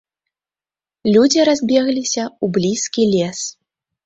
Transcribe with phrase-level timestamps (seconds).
[1.15, 3.39] Людзі разбегліся ў блізкі лес.